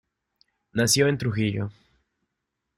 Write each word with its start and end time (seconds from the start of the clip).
Nació 0.73 1.09
en 1.09 1.17
Trujillo. 1.19 1.69